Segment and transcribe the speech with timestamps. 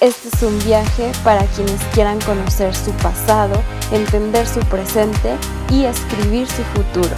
[0.00, 5.34] Este es un viaje para quienes quieran conocer su pasado, entender su presente
[5.70, 7.16] y escribir su futuro.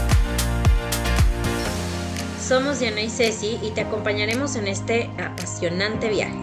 [2.41, 6.41] Somos Diana y Ceci y te acompañaremos en este apasionante viaje.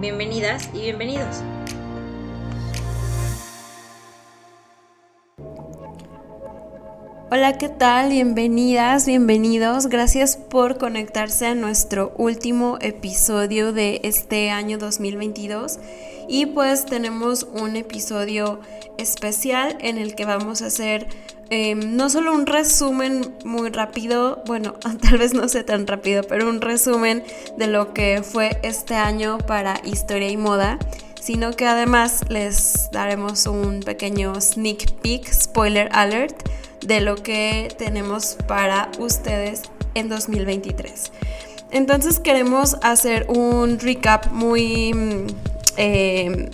[0.00, 1.36] Bienvenidas y bienvenidos.
[7.30, 8.10] Hola, ¿qué tal?
[8.10, 9.88] Bienvenidas, bienvenidos.
[9.88, 15.78] Gracias por conectarse a nuestro último episodio de este año 2022.
[16.28, 18.60] Y pues tenemos un episodio
[18.98, 21.08] especial en el que vamos a hacer
[21.48, 26.48] Em, no solo un resumen muy rápido, bueno, tal vez no sea tan rápido, pero
[26.48, 27.22] un resumen
[27.56, 30.78] de lo que fue este año para historia y moda,
[31.20, 36.36] sino que además les daremos un pequeño sneak peek, spoiler alert,
[36.80, 39.62] de lo que tenemos para ustedes
[39.94, 41.12] en 2023.
[41.70, 44.92] Entonces queremos hacer un recap muy...
[44.94, 45.26] Mm,
[45.76, 46.50] em,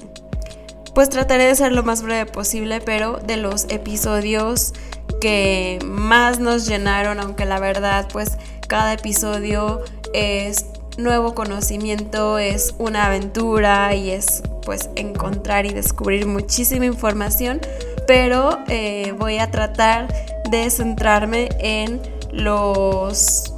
[0.94, 4.74] pues trataré de ser lo más breve posible, pero de los episodios
[5.20, 8.36] que más nos llenaron, aunque la verdad pues
[8.68, 9.80] cada episodio
[10.12, 10.66] es
[10.98, 17.60] nuevo conocimiento, es una aventura y es pues encontrar y descubrir muchísima información,
[18.06, 20.08] pero eh, voy a tratar
[20.50, 22.00] de centrarme en
[22.32, 23.52] los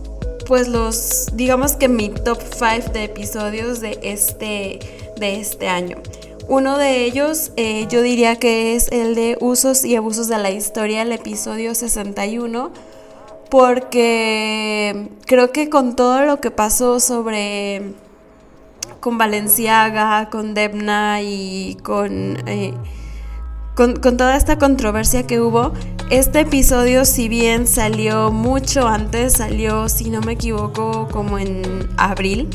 [0.46, 4.78] pues los digamos que mi top 5 de episodios de este
[5.18, 5.98] de este año.
[6.46, 10.50] Uno de ellos eh, yo diría que es el de usos y abusos de la
[10.50, 12.70] historia, el episodio 61,
[13.50, 17.94] porque creo que con todo lo que pasó sobre
[19.04, 22.72] con Valenciaga, con Debna y con, eh,
[23.74, 25.72] con, con toda esta controversia que hubo,
[26.10, 32.48] este episodio si bien salió mucho antes, salió si no me equivoco como en abril,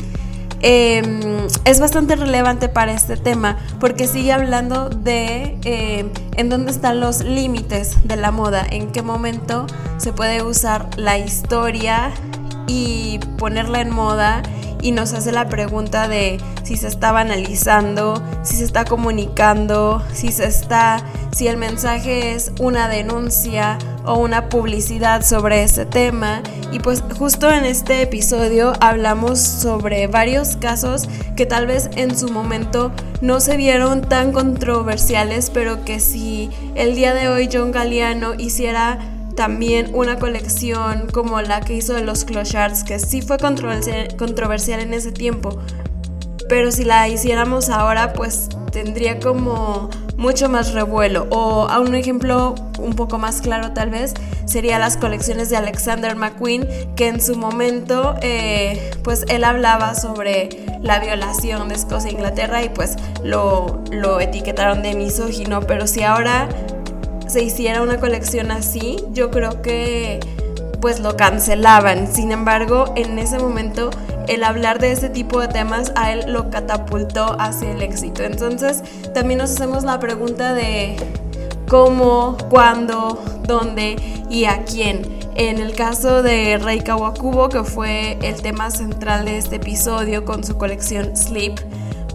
[0.62, 7.00] Em, es bastante relevante para este tema porque sigue hablando de em, en dónde están
[7.00, 9.66] los límites de la moda, en qué momento
[9.96, 12.12] se puede usar la historia
[12.66, 14.42] y ponerla en moda
[14.82, 20.32] y nos hace la pregunta de si se está banalizando, si se está comunicando, si
[20.32, 26.42] se está, si el mensaje es una denuncia o una publicidad sobre ese tema.
[26.72, 32.30] Y pues justo en este episodio hablamos sobre varios casos que tal vez en su
[32.30, 38.34] momento no se vieron tan controversiales, pero que si el día de hoy John Galliano
[38.34, 38.98] hiciera
[39.34, 44.94] también una colección como la que hizo de los Clochards, que sí fue controversial, en
[44.94, 45.58] ese tiempo,
[46.48, 51.26] pero si la hiciéramos ahora, pues tendría como mucho más revuelo.
[51.30, 54.14] O a un ejemplo un poco más claro tal vez
[54.46, 56.66] sería las colecciones de Alexander McQueen,
[56.96, 60.48] que en su momento eh, pues él hablaba sobre
[60.82, 66.02] la violación de Escocia e Inglaterra y pues lo, lo etiquetaron de misógino, pero si
[66.02, 66.48] ahora
[67.30, 70.18] se hiciera una colección así, yo creo que
[70.80, 72.12] pues lo cancelaban.
[72.12, 73.90] Sin embargo, en ese momento
[74.26, 78.24] el hablar de ese tipo de temas a él lo catapultó hacia el éxito.
[78.24, 78.82] Entonces,
[79.14, 80.96] también nos hacemos la pregunta de
[81.68, 83.96] cómo, cuándo, dónde
[84.28, 85.02] y a quién.
[85.36, 90.42] En el caso de Rei Kawakubo, que fue el tema central de este episodio con
[90.42, 91.60] su colección Sleep,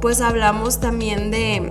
[0.02, 1.70] pues hablamos también de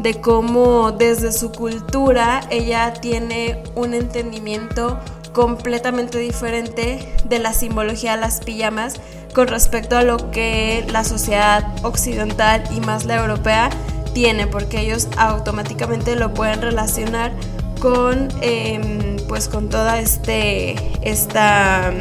[0.00, 4.98] de cómo desde su cultura ella tiene un entendimiento
[5.32, 8.94] completamente diferente de la simbología de las pijamas
[9.34, 13.70] con respecto a lo que la sociedad occidental y más la europea
[14.14, 17.32] tiene, porque ellos automáticamente lo pueden relacionar
[17.78, 21.92] con, em, pues con toda este, esta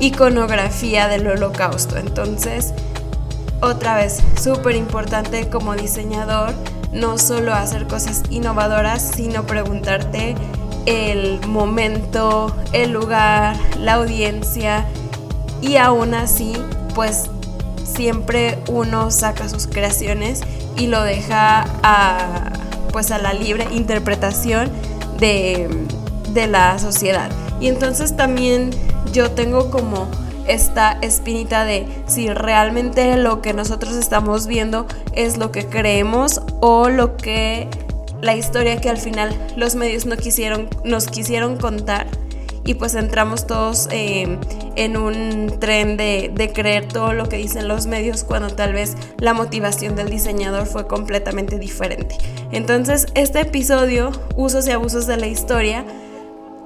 [0.00, 1.98] iconografía del holocausto.
[1.98, 2.72] Entonces,
[3.60, 6.54] otra vez, súper importante como diseñador
[6.92, 10.34] no solo hacer cosas innovadoras, sino preguntarte
[10.86, 14.86] el momento, el lugar, la audiencia
[15.60, 16.52] y aún así,
[16.94, 17.30] pues
[17.84, 20.40] siempre uno saca sus creaciones
[20.76, 22.52] y lo deja a,
[22.92, 24.70] pues a la libre interpretación
[25.18, 25.68] de,
[26.30, 27.30] de la sociedad.
[27.60, 28.70] Y entonces también
[29.12, 30.08] yo tengo como
[30.46, 36.88] esta espinita de si realmente lo que nosotros estamos viendo es lo que creemos o
[36.88, 37.68] lo que
[38.20, 42.06] la historia que al final los medios no quisieron, nos quisieron contar
[42.64, 44.38] y pues entramos todos eh,
[44.76, 48.96] en un tren de, de, creer todo lo que dicen los medios cuando tal vez
[49.18, 52.16] la motivación del diseñador fue completamente diferente.
[52.52, 55.84] Entonces este episodio, usos y abusos de la historia,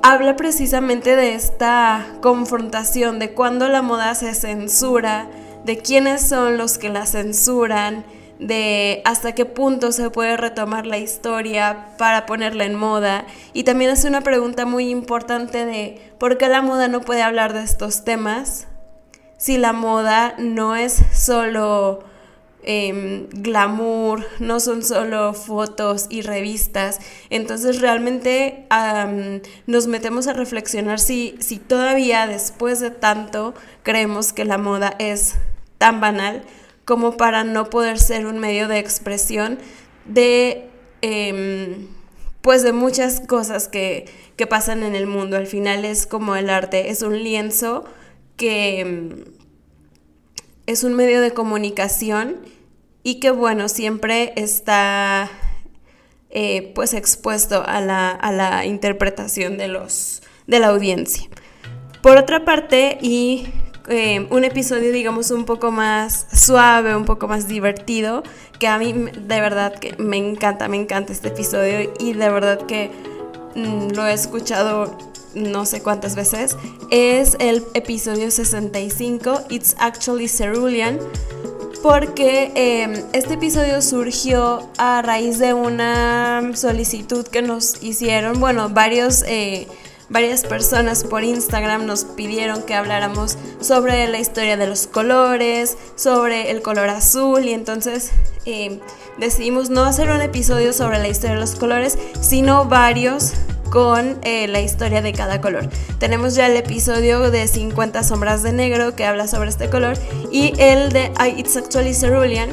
[0.08, 5.28] habla precisamente de esta confrontación, de cuando la moda se censura,
[5.64, 8.04] de quiénes son los que la censuran,
[8.38, 13.26] de hasta qué punto se puede retomar la historia para ponerla en moda.
[13.52, 17.52] Y también es una pregunta muy importante de por qué la moda no puede hablar
[17.52, 18.68] de estos temas
[19.38, 22.04] si la moda no es solo
[22.66, 26.98] em, glamour, no son solo fotos y revistas.
[27.30, 28.66] Entonces realmente
[29.66, 33.54] nos metemos a reflexionar si, si todavía después de tanto
[33.84, 35.36] creemos que la moda es
[35.78, 36.42] tan banal
[36.84, 39.58] como para no poder ser un medio de expresión
[40.04, 40.68] de,
[41.02, 41.88] em,
[42.42, 45.36] pues de muchas cosas que, que, pasan en el mundo.
[45.36, 47.84] Al final es como el arte, es un lienzo
[48.36, 49.24] que em,
[50.66, 52.55] es un medio de comunicación
[53.06, 55.30] y que bueno, siempre está
[56.28, 61.28] eh, pues expuesto a la, a la interpretación de, los, de la audiencia.
[62.02, 63.46] Por otra parte, y
[63.86, 68.24] eh, un episodio, digamos, un poco más suave, un poco más divertido,
[68.58, 72.66] que a mí de verdad que me encanta, me encanta este episodio y de verdad
[72.66, 72.90] que
[73.54, 74.98] mm, lo he escuchado
[75.36, 76.56] no sé cuántas veces,
[76.90, 80.98] es el episodio 65, It's Actually Cerulean,
[81.86, 89.22] porque em, este episodio surgió a raíz de una solicitud que nos hicieron, bueno, varios...
[89.28, 89.68] Eh,
[90.08, 96.52] varias personas por Instagram nos pidieron que habláramos sobre la historia de los colores, sobre
[96.52, 98.12] el color azul y entonces
[98.44, 98.78] eh,
[99.18, 103.32] decidimos no hacer un episodio sobre la historia de los colores, sino varios
[103.70, 105.68] con eh, la historia de cada color.
[105.98, 109.96] Tenemos ya el episodio de 50 sombras de negro que habla sobre este color
[110.30, 112.50] y el de It's Actually Cerulean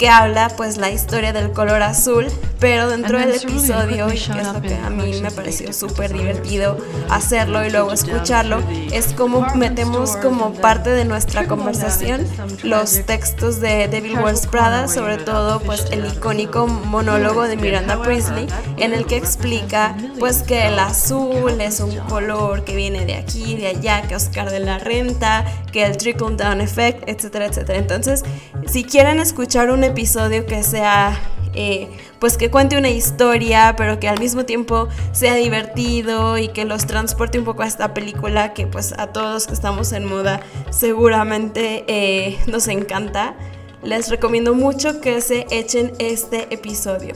[0.00, 2.26] que habla pues la historia del color azul,
[2.58, 6.78] pero dentro del episodio, y que es lo que a mí me pareció súper divertido
[7.10, 8.62] hacerlo y luego escucharlo,
[8.92, 12.26] es como metemos como parte de nuestra conversación
[12.62, 18.46] los textos de Devil Wears Prada, sobre todo pues el icónico monólogo de Miranda Priestley,
[18.78, 23.54] en el que explica pues que el azul es un color que viene de aquí,
[23.54, 27.78] de allá, que Oscar de la Renta, que el trickle down effect, etcétera, etcétera.
[27.78, 28.24] Entonces,
[28.66, 31.20] si quieren escuchar un episodio que sea,
[31.54, 31.88] eh,
[32.18, 36.86] pues que cuente una historia, pero que al mismo tiempo sea divertido y que los
[36.86, 40.40] transporte un poco a esta película que pues a todos que estamos en moda
[40.70, 43.34] seguramente eh, nos encanta,
[43.82, 47.14] les recomiendo mucho que se echen este episodio.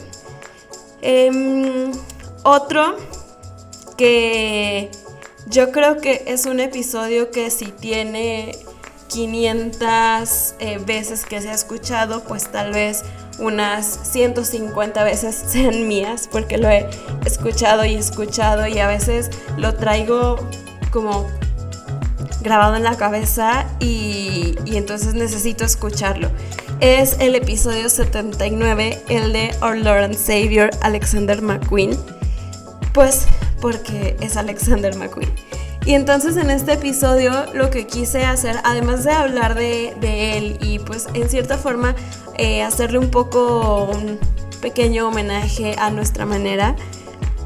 [1.00, 1.92] Em,
[2.42, 2.96] otro
[3.96, 4.90] que
[5.46, 8.56] yo creo que es un episodio que si tiene
[9.14, 13.04] 500 eh, veces que se ha escuchado, pues tal vez
[13.38, 16.88] unas 150 veces sean mías, porque lo he
[17.24, 20.36] escuchado y escuchado y a veces lo traigo
[20.90, 21.28] como
[22.42, 26.28] grabado en la cabeza y, entonces necesito escucharlo.
[26.80, 31.96] Es el episodio 79, el de Our Lord Savior Alexander McQueen.
[32.92, 33.26] Pues
[33.60, 35.32] porque es Alexander McQueen.
[35.86, 39.92] Y entonces en este episodio lo que quise hacer, además de hablar de,
[40.36, 41.94] él y pues en cierta forma
[42.38, 44.18] eh, hacerle un poco un
[44.62, 46.74] pequeño homenaje a nuestra manera,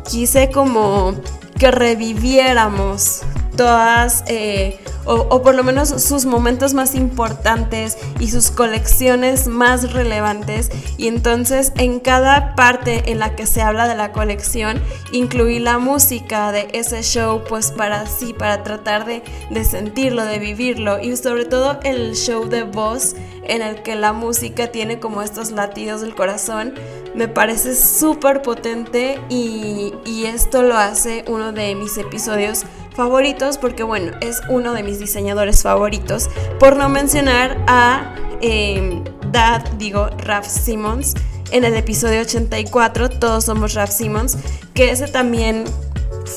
[0.08, 1.14] quise como
[1.58, 3.22] que reviviéramos
[3.58, 10.70] todas eh, o, por lo menos sus momentos más importantes y sus colecciones más relevantes.
[10.96, 15.78] Y entonces en cada parte en la que se habla de la colección, incluí la
[15.78, 21.00] música de ese show, pues para sí, para tratar de, de sentirlo, de vivirlo.
[21.00, 25.50] Y sobre todo el show de voz en el que la música tiene como estos
[25.50, 26.74] latidos del corazón,
[27.14, 32.64] me parece súper potente y, y esto lo hace uno de mis episodios
[32.98, 36.28] favoritos porque bueno, es uno de mis diseñadores favoritos,
[36.58, 41.14] por no mencionar a em, Dad, digo, Raf Simmons,
[41.52, 44.36] en el episodio 84, Todos somos Raf Simmons,
[44.74, 45.64] que ese también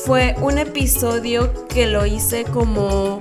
[0.04, 3.18] fue un episodio que lo hice como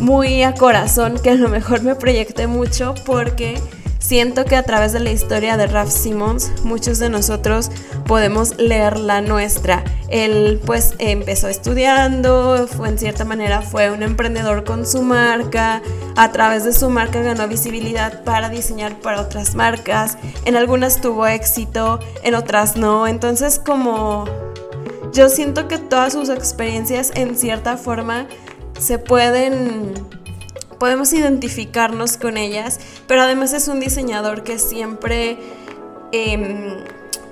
[0.00, 3.60] muy a corazón, que a lo mejor me proyecté mucho porque
[4.08, 7.70] siento que a través de la historia de Ralph Simmons muchos de nosotros
[8.06, 9.84] podemos leer la nuestra.
[10.08, 15.82] Él pues empezó estudiando, fue en cierta manera fue un emprendedor con su marca,
[16.16, 21.26] a través de su marca ganó visibilidad para diseñar para otras marcas, en algunas tuvo
[21.26, 24.24] éxito, en otras no, entonces como
[25.12, 28.26] yo siento que todas sus experiencias en cierta forma
[28.78, 29.92] se pueden
[30.78, 35.38] podemos identificarnos con ellas, pero además es un diseñador que siempre
[36.12, 36.84] em,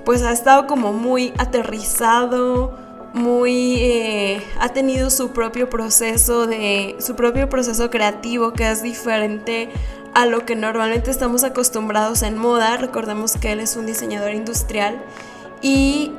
[0.05, 2.77] pues ha estado como muy aterrizado,
[3.13, 9.69] muy eh, ha tenido su propio proceso de su propio proceso creativo que es diferente
[10.13, 12.77] a lo que normalmente estamos acostumbrados en moda.
[12.77, 15.01] Recordemos que él es un diseñador industrial
[15.61, 16.11] y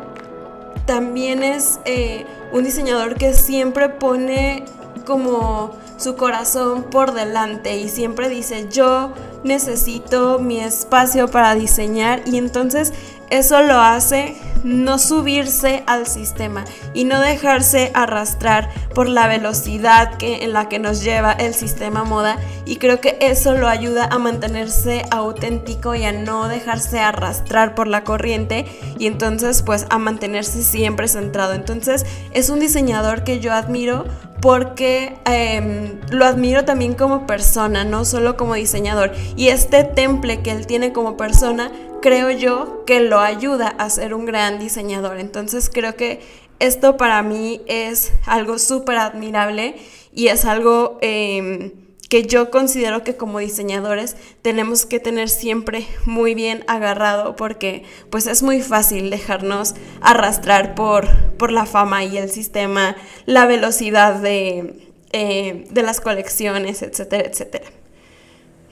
[0.86, 4.64] también es eh, un diseñador que siempre pone
[5.04, 9.12] como su corazón por delante y siempre dice yo
[9.44, 12.92] necesito mi espacio para diseñar y entonces
[13.30, 16.64] eso lo hace no subirse al sistema
[16.94, 22.04] y no dejarse arrastrar por la velocidad que, en la que nos lleva el sistema
[22.04, 27.74] moda y creo que eso lo ayuda a mantenerse auténtico y a no dejarse arrastrar
[27.74, 28.66] por la corriente
[28.98, 31.52] y entonces pues a mantenerse siempre centrado.
[31.52, 34.06] Entonces es un diseñador que yo admiro
[34.40, 39.12] porque em, lo admiro también como persona, no solo como diseñador.
[39.36, 44.14] Y este temple que él tiene como persona, creo yo que lo ayuda a ser
[44.14, 45.18] un gran diseñador.
[45.18, 46.20] Entonces creo que
[46.60, 49.76] esto para mí es algo súper admirable
[50.12, 50.98] y es algo...
[51.00, 57.84] Em, que yo considero que como diseñadores tenemos que tener siempre muy bien agarrado porque
[58.10, 62.96] pues es muy fácil dejarnos arrastrar por, por la fama y el sistema,
[63.26, 67.66] la velocidad de, eh, las colecciones, etcétera, etcétera.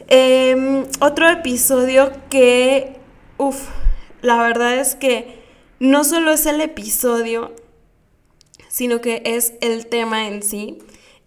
[0.08, 2.96] Em, otro episodio que,
[3.36, 3.68] uff,
[4.22, 5.44] la verdad es que
[5.78, 7.54] no solo es el episodio,
[8.68, 10.78] sino que es el tema en sí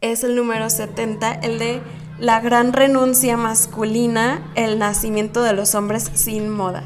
[0.02, 1.82] es el número 70, el de
[2.20, 6.84] la gran renuncia masculina, el nacimiento de los hombres sin moda.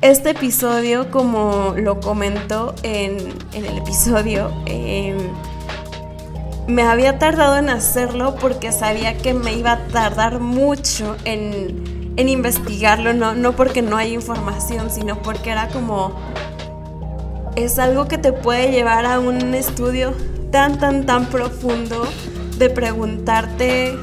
[0.00, 3.16] Este episodio, como lo comento en,
[3.52, 5.16] el episodio, em,
[6.66, 12.28] me había tardado en hacerlo porque sabía que me iba a tardar mucho en, en
[12.28, 16.14] investigarlo, no, no porque no hay información, sino porque era como...
[17.54, 20.12] Es algo que te puede llevar a un estudio
[20.50, 22.06] tan, tan, tan profundo
[22.58, 23.96] de preguntarte,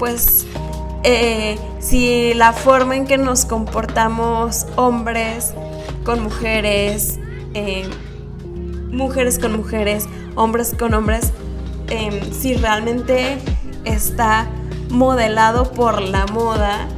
[0.00, 0.46] pues,
[1.04, 5.52] eh, si la forma en que nos comportamos hombres
[6.04, 7.20] con mujeres,
[7.52, 7.86] eh,
[8.90, 11.32] mujeres con mujeres, hombres con hombres,
[11.88, 13.36] em, si realmente
[13.84, 14.48] está
[14.88, 16.88] modelado por la moda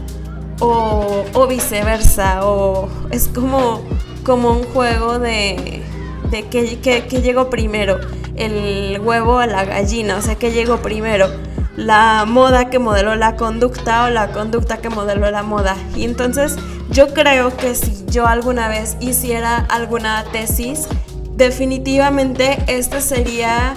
[0.61, 3.83] o, viceversa, o es como,
[4.23, 5.83] como un juego de,
[6.31, 7.99] de que, que llegó primero
[8.37, 11.52] el huevo a la gallina, o sea, que llegó primero?
[11.83, 15.77] La moda que modeló la conducta o la conducta que modeló la moda.
[15.97, 16.57] Y entonces
[16.91, 20.87] yo creo que si yo alguna vez hiciera alguna tesis,
[21.35, 23.75] definitivamente este sería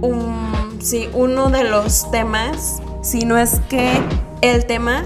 [0.00, 0.78] un,
[1.12, 3.92] uno de los temas, si no es que
[4.40, 5.02] el tema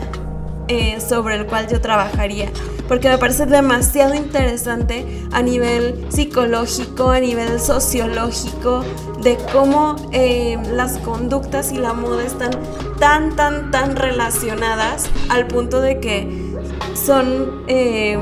[0.68, 2.50] eh, sobre el cual yo trabajaría
[2.88, 8.83] porque me parece demasiado interesante a nivel psicológico, a nivel sociológico,
[9.23, 12.50] de cómo eh, las conductas y la moda están
[12.99, 16.57] tan, tan, tan relacionadas al punto de que
[16.95, 18.18] son, eh,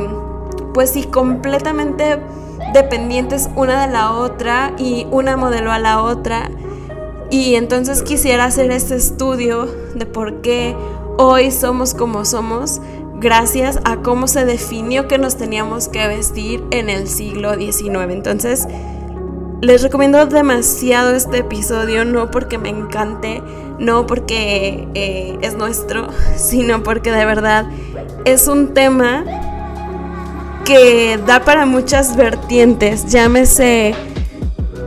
[0.75, 2.19] pues sí, completamente
[2.73, 6.51] dependientes una de la otra y una modelo a la otra.
[7.31, 10.77] Y entonces quisiera hacer este estudio de por qué
[11.19, 12.81] hoy somos como somos,
[13.21, 18.11] gracias a cómo se definió que nos teníamos que vestir en el siglo XIX.
[18.11, 18.67] Entonces,
[19.61, 23.43] les recomiendo demasiado este episodio, no porque me encante,
[23.79, 27.67] no porque eh, es nuestro, sino porque de verdad
[28.25, 29.25] es un tema
[30.65, 33.95] que da para muchas vertientes, llámese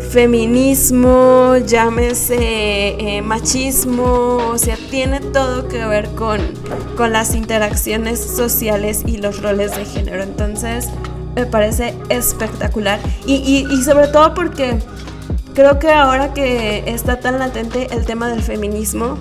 [0.10, 6.40] feminismo, llámese eh, machismo, o sea, tiene todo que ver con,
[6.98, 10.24] con las interacciones sociales y los roles de género.
[10.24, 10.90] Entonces,
[11.36, 13.00] me parece espectacular.
[13.26, 14.80] Y, y, sobre todo porque
[15.54, 19.20] creo que ahora que está tan latente el tema del feminismo,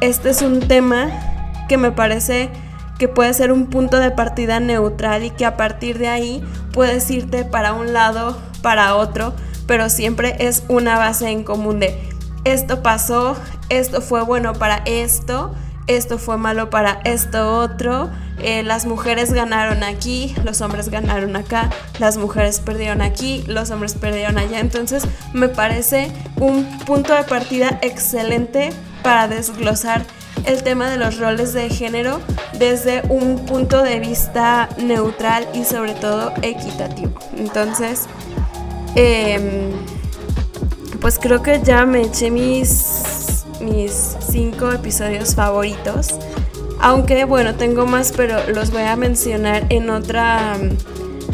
[0.00, 1.10] este es un tema
[1.68, 2.50] que me parece
[2.98, 7.08] que puede ser un punto de partida neutral y que a partir de ahí puedes
[7.10, 9.34] irte para un lado, para otro,
[9.68, 11.96] pero siempre es una base en común de
[12.42, 13.36] esto pasó,
[13.68, 15.54] esto fue bueno para esto,
[15.86, 18.10] esto fue malo para esto otro,
[18.40, 23.94] eh, las mujeres ganaron aquí, los hombres ganaron acá, las mujeres perdieron aquí, los hombres
[23.94, 24.60] perdieron allá.
[24.60, 28.70] Entonces me parece un punto de partida excelente
[29.02, 30.04] para desglosar
[30.44, 32.20] el tema de los roles de género
[32.58, 37.12] desde un punto de vista neutral y sobre todo equitativo.
[37.36, 38.06] Entonces,
[38.94, 39.70] em,
[41.00, 46.18] pues creo que ya me eché mis, mis cinco episodios favoritos.
[46.80, 50.56] Aunque bueno, tengo más, pero los voy a mencionar en otra,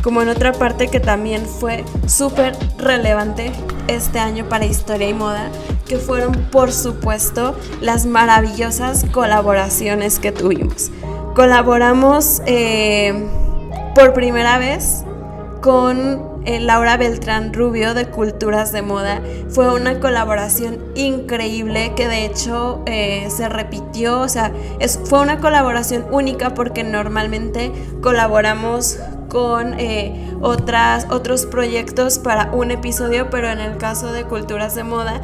[0.03, 3.53] como en otra parte que también fue súper relevante
[3.87, 5.51] este año para historia y moda,
[5.87, 10.91] que fueron por supuesto las maravillosas colaboraciones que tuvimos.
[11.35, 13.29] Colaboramos eh,
[13.95, 15.05] por primera vez
[15.61, 19.21] con eh, Laura Beltrán Rubio de Culturas de Moda.
[19.49, 25.41] Fue una colaboración increíble que de hecho eh, se repitió, o sea, es, fue una
[25.41, 28.99] colaboración única porque normalmente colaboramos
[29.29, 34.85] con eh, otras, otros proyectos para un episodio, pero en el caso de Culturas de
[34.85, 35.21] Moda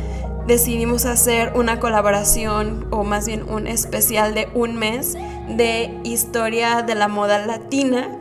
[0.47, 5.17] decidimos hacer una colaboración o más bien un especial de un mes
[5.49, 8.20] de historia de la moda latina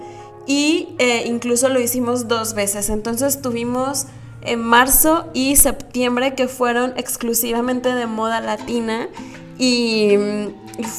[0.49, 2.89] y eh, incluso lo hicimos dos veces.
[2.89, 4.07] Entonces tuvimos
[4.41, 9.07] en marzo y septiembre que fueron exclusivamente de moda latina
[9.59, 10.15] y,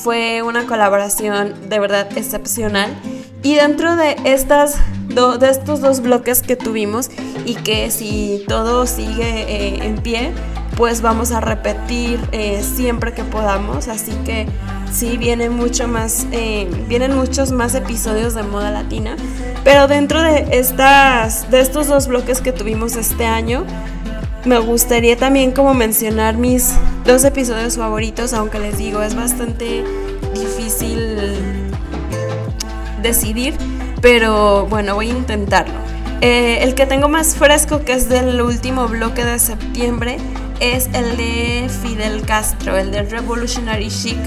[0.02, 2.94] fue una colaboración de verdad excepcional.
[3.42, 4.76] Y dentro de, estas
[5.08, 7.10] de estos dos bloques que tuvimos
[7.46, 10.32] y que si todo sigue eh, en pie,
[10.76, 13.88] pues vamos a repetir eh, siempre que podamos.
[13.88, 14.46] Así que
[14.92, 19.16] sí, viene mucho más, eh, vienen muchos más episodios de moda latina.
[19.64, 23.64] Pero dentro de, estas, de estos dos bloques que tuvimos este año,
[24.44, 29.84] me gustaría también como mencionar mis dos episodios favoritos, aunque les digo, es bastante
[30.34, 31.18] difícil
[33.02, 33.54] decidir,
[34.00, 35.74] pero bueno, voy a intentarlo.
[36.22, 40.18] Eh, el que tengo más fresco, que es del último bloque de septiembre,
[40.60, 44.18] es el de Fidel Castro, el de Revolutionary Chic,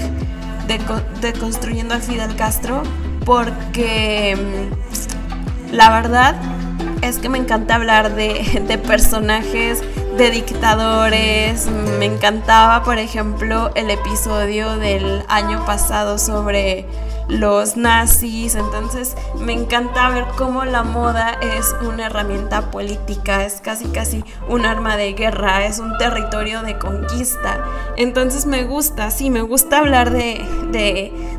[0.66, 2.82] de, Construyendo a Fidel Castro,
[3.24, 6.36] porque mm, la verdad
[7.02, 9.82] es que me encanta hablar de, de personajes,
[10.16, 11.66] de dictadores.
[11.98, 16.86] Me encantaba, por ejemplo, el episodio del año pasado sobre
[17.28, 23.86] los nazis, entonces me encanta ver cómo la moda es una herramienta política, es casi
[23.86, 27.64] casi un arma de guerra, es un territorio de conquista.
[27.96, 30.44] Entonces me gusta, sí, me gusta hablar de,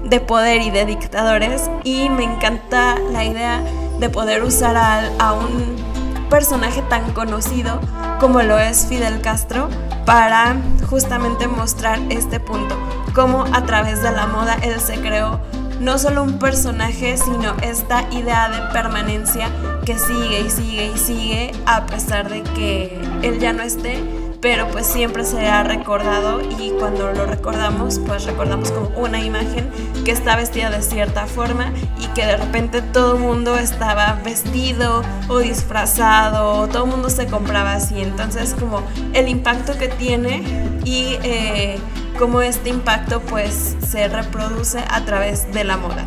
[0.03, 3.61] de, poder y de dictadores y me encanta la idea
[3.99, 5.75] de poder usar a, a un
[6.29, 7.79] personaje tan conocido
[8.19, 9.69] como lo es Fidel Castro
[10.05, 10.55] para
[10.89, 12.75] justamente mostrar este punto,
[13.13, 15.39] cómo a través de la moda él se creó
[15.79, 19.49] no solo un personaje, sino esta idea de permanencia
[19.85, 24.03] que sigue y sigue y sigue a pesar de que él ya no esté,
[24.41, 29.69] pero pues siempre se ha recordado y cuando lo recordamos, pues recordamos como una imagen
[30.03, 35.01] que está vestida de cierta forma y que de repente todo el mundo estaba vestido
[35.29, 38.83] o disfrazado, todo el mundo se compraba así, entonces como
[39.13, 40.43] el impacto que tiene
[40.83, 41.17] y...
[41.23, 41.79] Eh,
[42.17, 46.05] cómo este impacto pues se reproduce a través de la moda.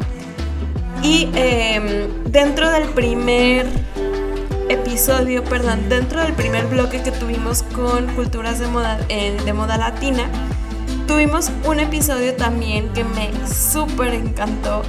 [1.02, 3.66] Y em, dentro del primer
[4.68, 10.24] episodio, perdón, dentro del primer bloque que tuvimos con culturas de moda, de moda latina,
[11.06, 14.82] tuvimos un episodio también que me súper encantó,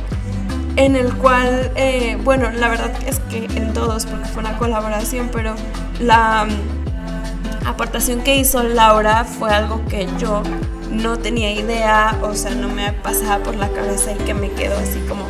[0.75, 5.29] en el cual, eh, bueno, la verdad es que en todos, porque fue una colaboración,
[5.31, 5.55] pero
[5.99, 10.43] la mm, aportación que hizo Laura fue algo que yo
[10.89, 14.77] no tenía idea, o sea, no me pasaba por la cabeza y que me quedó
[14.77, 15.23] así como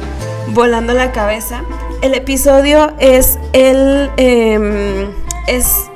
[0.54, 1.63] volando la cabeza.
[2.02, 5.12] El episodio es el em,
[5.48, 5.89] es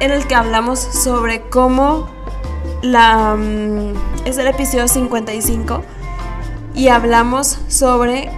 [0.00, 2.08] en el que hablamos sobre cómo
[2.82, 3.94] la mm,
[4.26, 5.82] es el episodio 55
[6.74, 8.30] y hablamos sobre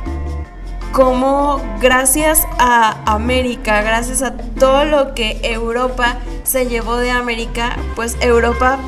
[0.93, 8.17] cómo gracias a América, gracias a todo lo que Europa se llevó de América, pues
[8.21, 8.79] Europa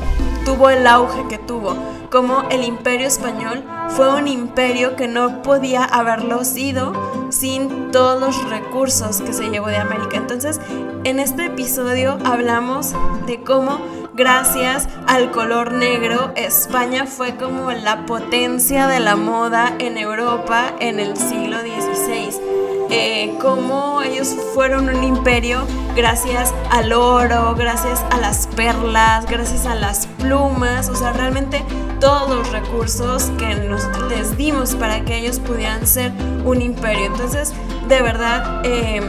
[0.45, 1.75] tuvo el auge que tuvo,
[2.09, 6.93] como el imperio español fue un imperio que no podía haberlo sido
[7.29, 10.17] sin todos los recursos que se llevó de América.
[10.17, 10.59] Entonces,
[11.03, 12.93] en este episodio hablamos
[13.25, 13.79] de cómo
[14.13, 20.99] gracias al color negro España fue como la potencia de la moda en Europa en
[20.99, 22.48] el siglo XVI
[22.89, 29.75] eh, cómo ellos fueron un imperio gracias al oro, gracias a las perlas, gracias a
[29.75, 31.63] las plumas, o sea, realmente
[31.99, 36.11] todos los recursos que nosotros les dimos para que ellos pudieran ser
[36.45, 37.05] un imperio.
[37.05, 37.53] Entonces,
[37.87, 39.03] de verdad, em,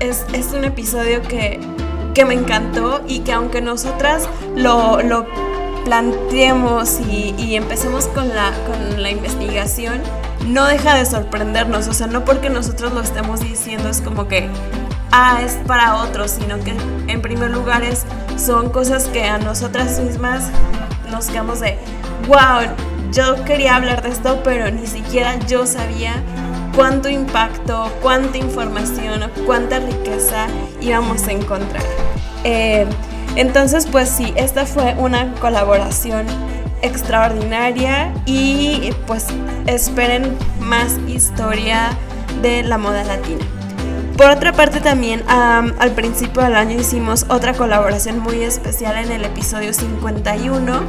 [0.00, 1.60] es, un episodio que,
[2.26, 4.98] me encantó y que aunque nosotras lo,
[5.84, 10.02] planteemos y, empecemos con la, con la investigación,
[10.46, 11.88] no deja de sorprendernos.
[11.88, 14.48] O sea, no porque nosotros lo estemos diciendo es como que,
[15.12, 16.74] ah, es para otros, sino que
[17.06, 18.04] en primer lugar es,
[18.36, 20.50] son cosas que a nosotras mismas
[21.10, 21.78] nos quedamos de,
[22.26, 22.68] wow,
[23.12, 26.22] yo quería hablar de esto, pero ni siquiera yo sabía
[26.74, 30.46] cuánto impacto, cuánta información, cuánta riqueza
[30.80, 31.82] íbamos a encontrar.
[32.44, 32.86] Eh,
[33.36, 36.26] entonces, pues sí, esta fue una colaboración
[36.82, 39.26] extraordinaria y pues
[39.66, 41.90] esperen más historia
[42.42, 43.44] de la moda latina.
[44.16, 49.24] Por otra parte también al principio del año hicimos otra colaboración muy especial en el
[49.24, 50.80] episodio 51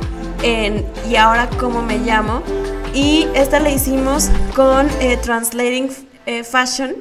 [0.42, 2.42] en Y ahora cómo me llamo
[2.94, 5.90] y esta la hicimos con eh, Translating
[6.26, 6.96] eh, Fashion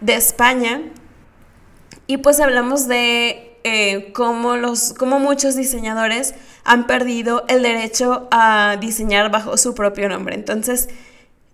[0.00, 0.80] de España
[2.06, 8.76] y pues hablamos de eh, cómo, los, cómo muchos diseñadores han perdido el derecho a
[8.80, 10.34] diseñar bajo su propio nombre.
[10.34, 10.88] Entonces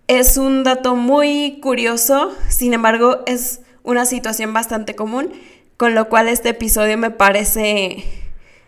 [0.07, 5.31] es un dato muy curioso, sin embargo es una situación bastante común,
[5.77, 8.03] con lo cual este episodio me parece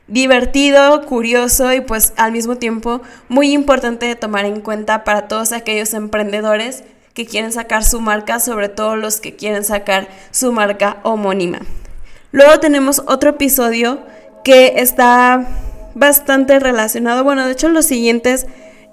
[0.07, 5.51] divertido, curioso y pues al mismo tiempo muy importante de tomar en cuenta para todos
[5.51, 10.97] aquellos emprendedores que quieren sacar su marca, sobre todo los que quieren sacar su marca
[11.03, 11.59] homónima.
[12.31, 13.99] Luego tenemos otro episodio
[14.43, 15.47] que está
[15.95, 18.47] bastante relacionado, bueno, de hecho los siguientes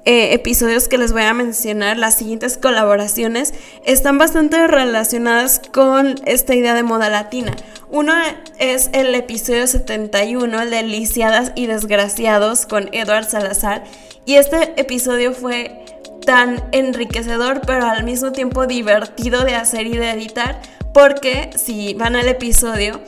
[0.05, 3.53] eh, episodios que les voy a mencionar, las siguientes colaboraciones,
[3.85, 7.55] están bastante relacionadas con esta idea de moda latina.
[7.91, 8.15] Uno
[8.59, 13.85] es el episodio 71, el de Lisiadas y Desgraciados con Edward Salazar.
[14.25, 15.85] Y este episodio fue
[16.25, 20.61] tan enriquecedor, pero al mismo tiempo divertido de hacer y de editar,
[20.95, 23.01] porque si van al episodio,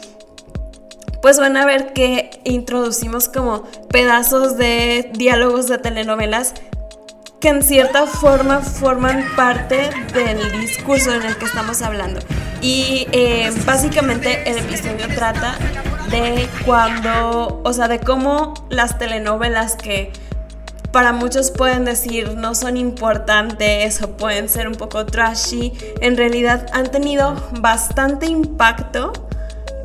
[1.22, 6.54] pues van a ver que introducimos como pedazos de diálogos de telenovelas
[7.40, 12.20] que en cierta forma forman parte del discurso en el que estamos hablando.
[12.61, 15.56] Y eh, básicamente el episodio trata
[16.11, 20.12] de cuando, o sea, de cómo las telenovelas que
[20.92, 26.66] para muchos pueden decir no son importantes o pueden ser un poco trashy, en realidad
[26.72, 29.12] han tenido bastante impacto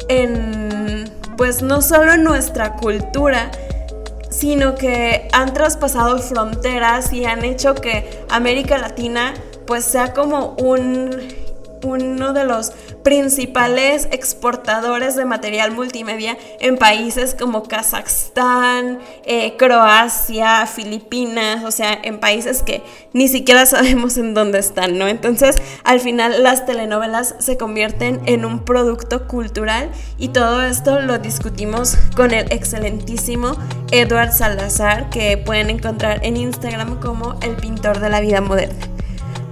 [0.10, 1.05] en,
[1.38, 3.52] pues no solo nuestra cultura,
[4.30, 9.34] sino que han traspasado fronteras y han hecho que América Latina
[9.66, 11.10] pues sea como un
[11.84, 12.74] uno de los
[13.06, 22.20] principales exportadores de material multimedia en países como Kazajstán, eh, Croacia, Filipinas, o sea, en
[22.20, 22.82] países que
[23.14, 25.08] ni siquiera sabemos en dónde están, ¿no?
[25.08, 31.20] Entonces, al final las telenovelas se convierten en un producto cultural y todo esto lo
[31.20, 33.56] discutimos con el excelentísimo
[33.92, 38.95] Edward Salazar, que pueden encontrar en Instagram como el pintor de la vida moderna.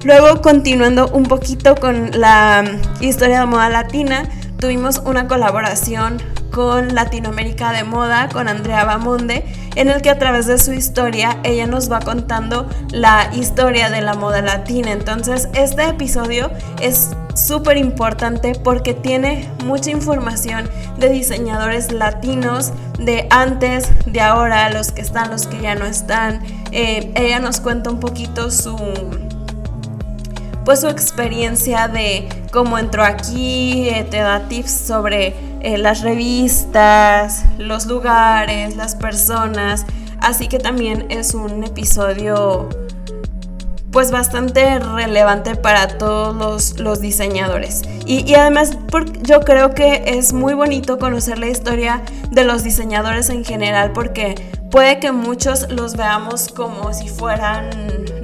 [0.04, 2.64] Luego, continuando un poquito con la
[3.00, 4.28] historia de moda latina,
[4.60, 10.46] tuvimos una colaboración con Latinoamérica de Moda, con Andrea Bamonde, en el que a través
[10.46, 14.92] de su historia ella nos va contando la historia de la moda latina.
[14.92, 23.90] Entonces, este episodio es súper importante porque tiene mucha información de diseñadores latinos, de antes,
[24.06, 26.42] de ahora, los que están, los que ya no están.
[26.72, 28.78] Eh, ella nos cuenta un poquito su
[30.66, 37.44] pues su experiencia de cómo entró aquí, eh, te da tips sobre eh, las revistas,
[37.58, 39.86] los lugares, las personas,
[40.20, 42.70] así que también es un episodio
[43.94, 47.84] pues bastante relevante para todos los, diseñadores.
[48.08, 48.76] Y, además
[49.22, 54.34] yo creo que es muy bonito conocer la historia de los diseñadores en general porque
[54.74, 57.70] puede que muchos los veamos como si fueran,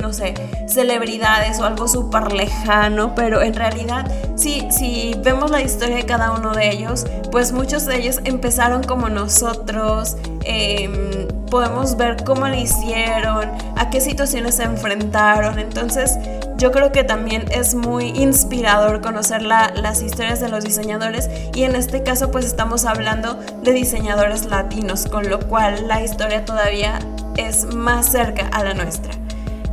[0.02, 0.34] no sé,
[0.68, 6.32] celebridades o algo súper lejano, pero en realidad si, si vemos la historia de cada
[6.32, 10.18] uno de ellos, pues muchos de ellos empezaron como nosotros.
[10.44, 15.60] Em, podemos ver cómo lo hicieron, a qué situaciones se enfrentaron.
[15.60, 16.18] Entonces,
[16.60, 21.76] yo creo que también es muy inspirador conocer las historias de los diseñadores y en
[21.76, 27.00] este caso pues estamos hablando de diseñadores latinos, con lo cual la historia todavía
[27.38, 29.14] es más cerca a la nuestra.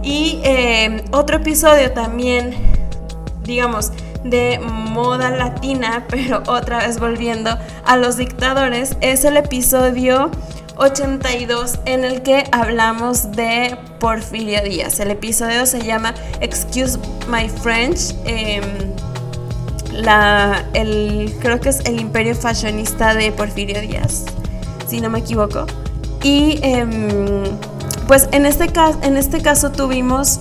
[0.03, 2.55] Y eh, otro episodio también
[3.47, 3.93] digamos,
[4.25, 10.31] de moda latina, pero otra vez volviendo a los dictadores, es el episodio
[10.77, 15.01] 82 en el que hablamos de Porfirio Díaz.
[15.01, 18.15] El episodio se llama Excuse My French.
[18.25, 18.63] Em,
[19.93, 24.25] la, el, creo que es el imperio fashionista de Porfirio Díaz,
[24.87, 25.67] si no me equivoco.
[26.23, 27.45] Y em,
[28.07, 28.71] pues en este,
[29.03, 30.41] en este caso tuvimos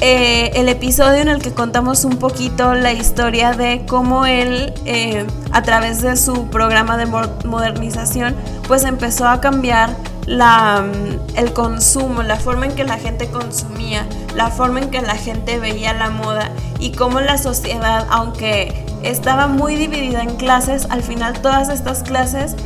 [0.00, 5.26] eh, el episodio en el que contamos un poquito la historia de cómo él, eh,
[5.52, 8.34] a través de su programa de modernización,
[8.66, 14.06] pues empezó a cambiar la, mm, el consumo, la forma en que la gente consumía,
[14.34, 19.48] la forma en que la gente veía la moda y cómo la sociedad, aunque estaba
[19.48, 22.56] muy dividida en clases, al final todas estas clases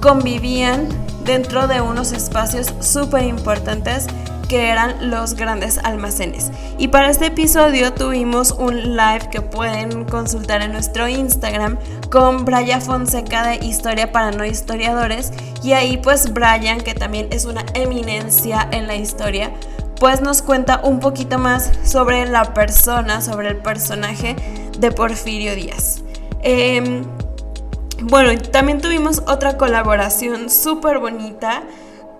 [0.00, 0.88] convivían
[1.24, 4.06] dentro de unos espacios súper importantes
[4.48, 6.50] que eran los grandes almacenes.
[6.78, 11.78] Y para este episodio tuvimos un live que pueden consultar en nuestro Instagram
[12.10, 15.32] con Brian Fonseca de Historia para No Historiadores.
[15.62, 19.52] Y ahí pues Brian, que también es una eminencia en la historia,
[19.98, 24.36] pues nos cuenta un poquito más sobre la persona, sobre el personaje
[24.78, 26.02] de Porfirio Díaz.
[26.42, 27.02] Em,
[28.02, 31.62] bueno, también tuvimos otra colaboración súper bonita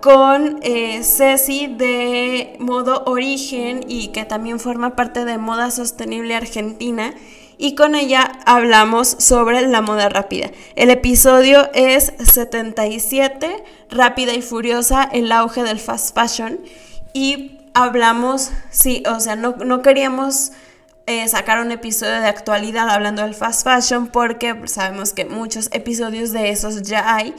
[0.01, 7.13] con eh, Ceci de Modo Origen y que también forma parte de Moda Sostenible Argentina.
[7.57, 10.51] Y con ella hablamos sobre la moda rápida.
[10.75, 16.59] El episodio es 77, Rápida y Furiosa, el auge del fast fashion.
[17.13, 20.51] Y hablamos, sí, o sea, no, no queríamos
[21.07, 26.31] eh, sacar un episodio de actualidad hablando del fast fashion porque sabemos que muchos episodios
[26.33, 27.33] de esos ya hay,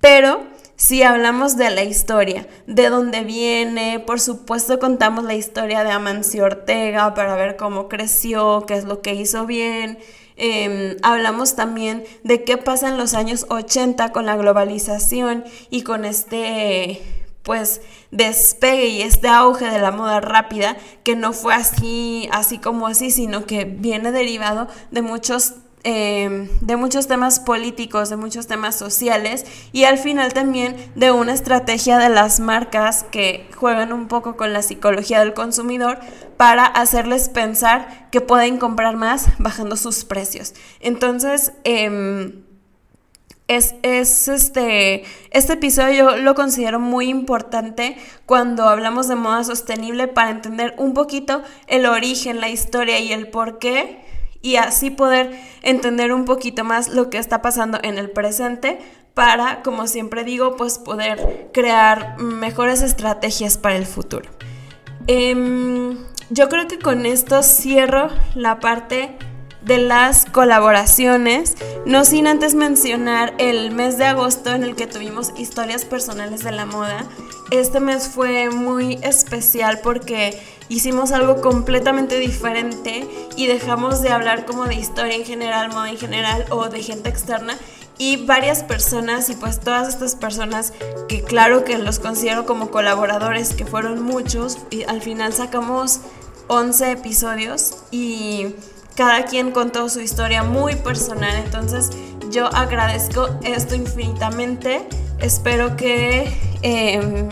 [0.00, 0.42] pero
[0.76, 6.44] si hablamos de la historia, de dónde viene, por supuesto contamos la historia de Amancio
[6.44, 9.98] Ortega para ver cómo creció, qué es lo que hizo bien.
[10.36, 16.04] Em, hablamos también de qué pasa en los años 80 con la globalización y con
[16.04, 17.00] este
[17.42, 17.80] pues
[18.12, 23.10] despegue y este auge de la moda rápida que no fue así así como así
[23.10, 25.54] sino que viene derivado de muchos
[25.84, 31.32] Em, de muchos temas políticos, de muchos temas sociales y al final también de una
[31.32, 35.98] estrategia de las marcas que juegan un poco con la psicología del consumidor
[36.36, 40.54] para hacerles pensar que pueden comprar más bajando sus precios.
[40.78, 42.44] Entonces, em,
[43.48, 50.06] es, es, este, este episodio yo lo considero muy importante cuando hablamos de moda sostenible
[50.06, 55.38] para entender un poquito el origen, la historia y el por qué y así poder
[55.62, 58.78] entender un poquito más lo que está pasando en el presente
[59.14, 64.28] para, como siempre digo, pues poder crear mejores estrategias para el futuro.
[65.06, 65.98] Em,
[66.30, 69.16] yo creo que con esto cierro la parte
[69.64, 71.54] de las colaboraciones,
[71.86, 76.52] no sin antes mencionar el mes de agosto en el que tuvimos historias personales de
[76.52, 77.04] la moda.
[77.50, 84.64] Este mes fue muy especial porque hicimos algo completamente diferente y dejamos de hablar como
[84.66, 87.56] de historia en general, moda en general o de gente externa.
[87.98, 90.72] Y varias personas y pues todas estas personas
[91.08, 96.00] que claro que los considero como colaboradores, que fueron muchos y al final sacamos
[96.48, 98.54] 11 episodios y
[98.96, 101.90] cada quien contó su historia muy personal, entonces
[102.30, 104.86] yo agradezco esto infinitamente,
[105.20, 106.32] espero que...
[106.62, 107.28] Em,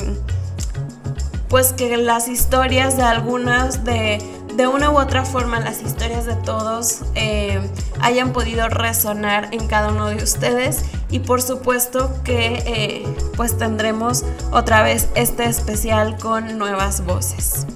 [1.50, 4.18] pues que las historias de algunas, de,
[4.54, 7.60] de una u otra forma, las historias de todos eh,
[8.00, 14.24] hayan podido resonar en cada uno de ustedes y por supuesto que eh, pues tendremos
[14.52, 17.66] otra vez este especial con nuevas voces.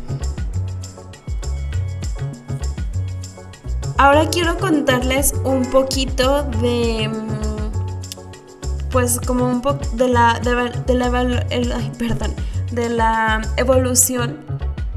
[3.98, 11.06] Ahora quiero contarles un poquito de mm, pues como un poco de la de, la
[11.50, 12.34] ay, perdón
[12.74, 14.38] de la evolución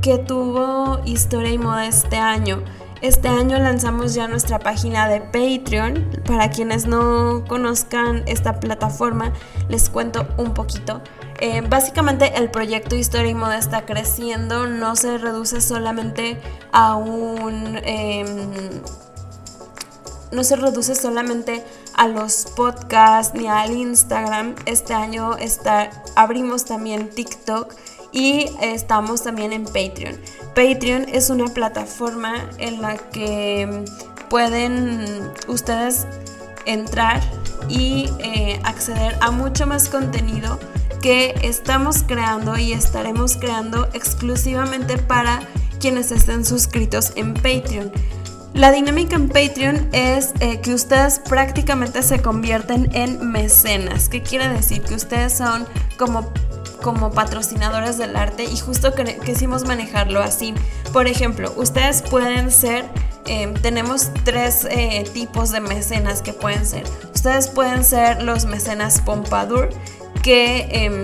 [0.01, 2.63] que tuvo Historia y Moda este año.
[3.01, 6.21] Este año lanzamos ya nuestra página de Patreon.
[6.25, 9.33] Para quienes no conozcan esta plataforma,
[9.69, 11.01] les cuento un poquito.
[11.39, 17.79] Eh, básicamente el proyecto Historia y Moda está creciendo, no se reduce solamente a un...
[17.83, 18.81] Em,
[20.31, 21.63] no se reduce solamente
[21.97, 24.55] a los podcasts ni al Instagram.
[24.65, 27.73] Este año está, abrimos también TikTok
[28.11, 30.17] y estamos también en Patreon.
[30.55, 33.85] Patreon es una plataforma en la que
[34.29, 36.07] pueden ustedes
[36.65, 37.21] entrar
[37.67, 40.59] y eh, acceder a mucho más contenido
[41.01, 45.41] que estamos creando y estaremos creando exclusivamente para
[45.79, 47.91] quienes estén suscritos en Patreon.
[48.57, 54.09] La dinámica en Patreon es eh, que ustedes prácticamente se convierten en mecenas.
[54.09, 54.81] ¿Qué quiere decir?
[54.81, 56.33] Que ustedes son como
[56.81, 58.93] como patrocinadores del arte y justo
[59.23, 60.55] quisimos manejarlo así.
[60.91, 62.85] Por ejemplo, ustedes pueden ser,
[63.25, 66.83] em, tenemos tres eh, tipos de mecenas que pueden ser.
[67.13, 69.69] Ustedes pueden ser los mecenas Pompadour,
[70.23, 71.03] que em,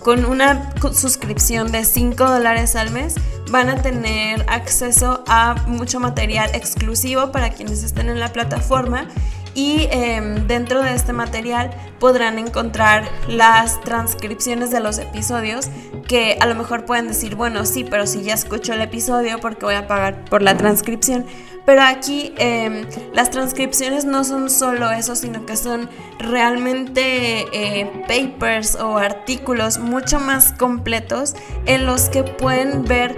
[0.00, 3.14] con una suscripción de 5 dólares al mes
[3.50, 9.06] van a tener acceso a mucho material exclusivo para quienes estén en la plataforma
[9.54, 15.68] y em, dentro de este material podrán encontrar las transcripciones de los episodios
[16.06, 19.64] que a lo mejor pueden decir, bueno, sí, pero si ya escucho el episodio porque
[19.64, 21.26] voy a pagar por la transcripción.
[21.66, 28.76] Pero aquí em, las transcripciones no son solo eso, sino que son realmente eh, papers
[28.76, 31.34] o artículos mucho más completos
[31.66, 33.14] en los que pueden ver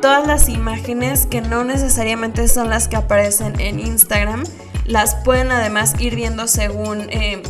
[0.00, 4.44] todas las imágenes que no necesariamente son las que aparecen en Instagram
[4.86, 7.42] las pueden además ir viendo según, eh,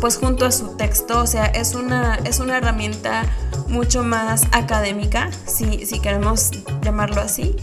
[0.00, 3.24] pues junto a su texto, o sea, es una, es una herramienta
[3.68, 6.50] mucho más académica, si, si queremos
[6.82, 7.56] llamarlo así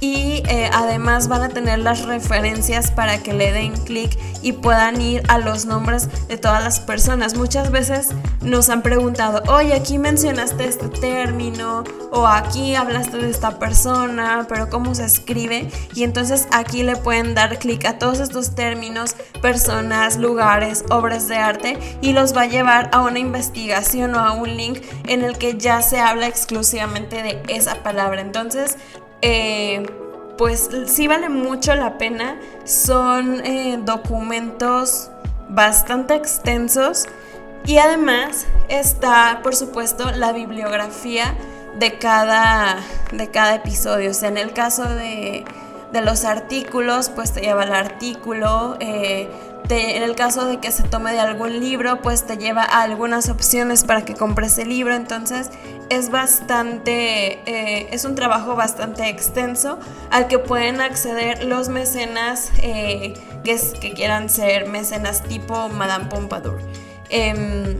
[0.00, 5.00] y eh, además van a tener las referencias para que le den clic y puedan
[5.00, 7.36] ir a los nombres de todas las personas.
[7.36, 8.08] Muchas veces
[8.42, 14.68] nos han preguntado, oye, aquí mencionaste este término o aquí hablaste de esta persona, pero
[14.70, 15.68] ¿cómo se escribe?
[15.94, 21.36] Y entonces aquí le pueden dar clic a todos estos términos, personas, lugares, obras de
[21.36, 25.38] arte y los va a llevar a una investigación o a un link en el
[25.38, 28.20] que ya se habla exclusivamente de esa palabra.
[28.20, 28.76] Entonces,
[29.22, 29.86] eh,
[30.38, 32.38] pues sí vale mucho la pena.
[32.64, 35.10] Son eh, documentos
[35.48, 37.06] bastante extensos
[37.64, 41.34] y además está, por supuesto, la bibliografía
[41.78, 42.78] de cada,
[43.12, 44.10] de cada episodio.
[44.10, 45.44] O sea, en el caso de,
[45.92, 48.76] los artículos, pues te lleva el artículo.
[48.80, 49.28] Eh,
[49.68, 53.28] en el caso de que se tome de algún libro, pues te lleva a algunas
[53.28, 54.94] opciones para que compres el libro.
[54.94, 55.50] Entonces
[55.88, 59.78] es bastante, eh, es un trabajo bastante extenso
[60.10, 66.58] al que pueden acceder los mecenas eh, que, que, quieran ser mecenas tipo Madame Pompadour.
[67.08, 67.78] Em,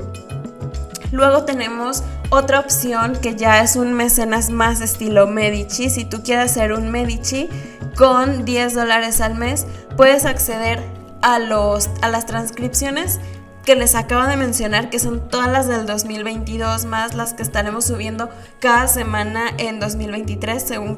[1.12, 5.90] luego tenemos otra opción que ya es un mecenas más estilo Medici.
[5.90, 7.48] Si tú quieres ser un Medici
[7.96, 10.82] con 10 dólares al mes, puedes acceder
[11.22, 13.20] a, los, a las transcripciones
[13.64, 17.85] que les acabo de mencionar, que son todas las del 2022, más las que estaremos
[17.85, 18.30] subiendo
[18.61, 20.96] cada semana en 2023, según,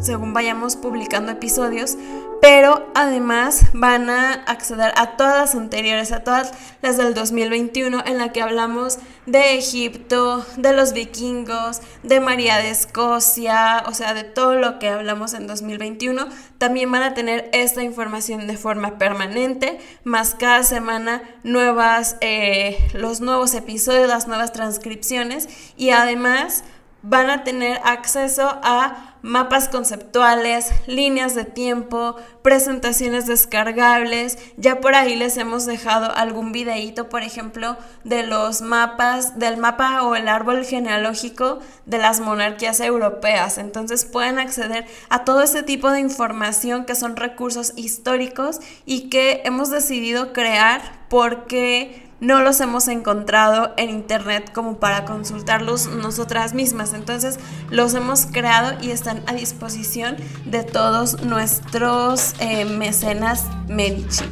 [0.00, 1.96] según vayamos publicando episodios
[2.40, 8.18] pero además van a acceder a todas las anteriores, a todas las del 2021 en
[8.18, 14.24] la que hablamos de Egipto, de los vikingos, de María de Escocia, o sea, de
[14.24, 16.28] todo lo que hablamos en 2021.
[16.58, 23.20] También van a tener esta información de forma permanente, más cada semana nuevas, eh, los
[23.20, 26.64] nuevos episodios, las nuevas transcripciones y además
[27.08, 34.38] van a tener acceso a mapas conceptuales, líneas de tiempo, presentaciones descargables.
[34.56, 40.02] Ya por ahí les hemos dejado algún videíto, por ejemplo, de los mapas, del mapa
[40.02, 43.58] o el árbol genealógico de las monarquías europeas.
[43.58, 49.42] Entonces pueden acceder a todo ese tipo de información que son recursos históricos y que
[49.44, 56.94] hemos decidido crear porque no los hemos encontrado en internet como para consultarlos nosotras mismas.
[56.94, 57.38] Entonces
[57.70, 64.24] los hemos creado y están a disposición de todos nuestros eh, mecenas Medici.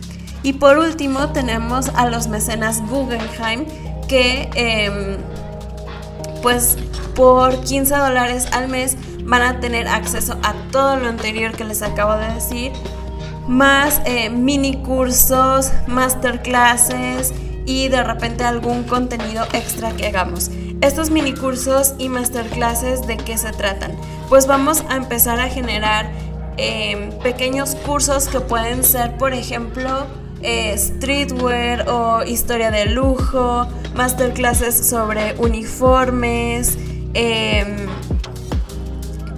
[0.43, 3.67] Y por último tenemos a los mecenas Guggenheim
[4.09, 5.17] que em,
[6.43, 6.77] pues
[7.15, 11.83] por 15 dólares al mes van a tener acceso a todo lo anterior que les
[11.83, 12.73] acabo de decir
[13.49, 17.33] más eh, mini cursos, masterclasses
[17.67, 20.51] y de repente algún contenido extra que hagamos.
[20.81, 23.93] Estos mini cursos y masterclasses de qué se tratan?
[24.29, 26.11] Pues vamos a empezar a generar
[26.57, 30.07] em, pequeños cursos que pueden ser, por ejemplo,
[30.43, 36.77] eh, streetwear o historia de lujo, masterclasses sobre uniformes.
[37.15, 37.87] Em,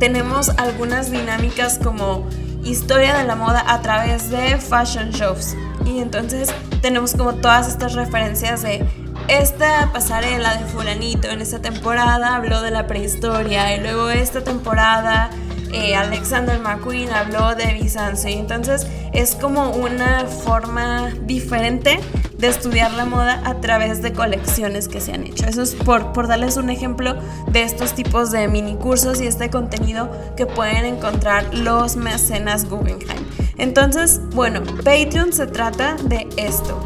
[0.01, 2.27] tenemos algunas dinámicas como
[2.65, 5.55] historia de la moda a través de fashion shows.
[5.85, 6.53] Y entonces
[6.87, 8.87] tenemos como todas estas referencias de
[9.27, 15.31] esta pasarela de fulanito en esta temporada habló de la prehistoria y luego esta temporada
[15.73, 21.99] eh, Alexander McQueen habló de Bizancio y entonces es como una forma diferente
[22.39, 25.47] de estudiar la moda a través de colecciones que se han hecho.
[25.47, 27.15] Eso es por, por darles un ejemplo
[27.49, 33.25] de estos tipos de mini cursos y este contenido que pueden encontrar los mecenas Guggenheim.
[33.59, 36.79] Entonces, bueno, Patreon se trata de esto,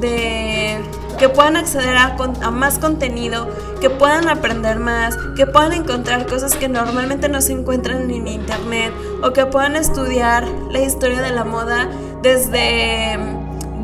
[0.00, 0.80] de
[1.18, 3.48] que puedan acceder a, a, más contenido,
[3.80, 8.92] que puedan aprender más, que puedan encontrar cosas que normalmente no se encuentran en internet
[9.22, 11.88] o que puedan estudiar la historia de la moda
[12.22, 13.18] desde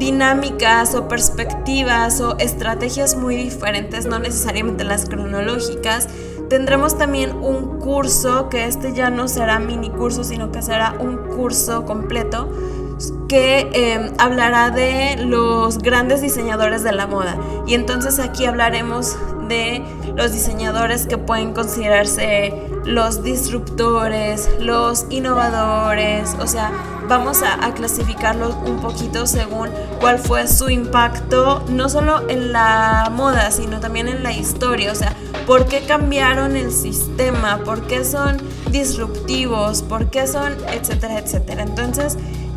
[0.03, 6.09] dinámicas o perspectivas o estrategias muy diferentes, no necesariamente las cronológicas.
[6.49, 11.17] Tendremos también un curso, que este ya no será mini curso, sino que será un
[11.37, 12.49] curso completo
[13.29, 17.37] que em, hablará de los grandes diseñadores de la moda.
[17.69, 19.17] Y entonces aquí hablaremos
[19.49, 19.85] de
[20.17, 22.53] los diseñadores que pueden considerarse
[22.85, 26.73] los disruptores, los innovadores, o sea,
[27.09, 29.69] vamos a, a, clasificarlos un poquito según
[30.01, 34.95] cuál fue su impacto, no solo en la moda, sino también en la historia, o
[34.95, 35.15] sea,
[35.47, 38.37] por qué cambiaron el sistema, por qué son
[38.71, 41.63] disruptivos, por qué son, etcétera, etcétera.
[41.63, 42.17] Entonces,